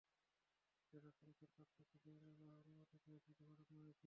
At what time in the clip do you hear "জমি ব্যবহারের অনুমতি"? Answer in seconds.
1.95-2.97